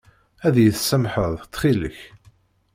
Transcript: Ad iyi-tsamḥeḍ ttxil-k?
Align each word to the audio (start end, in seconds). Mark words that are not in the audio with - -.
Ad 0.45 0.55
iyi-tsamḥeḍ 0.57 1.33
ttxil-k? 1.51 1.97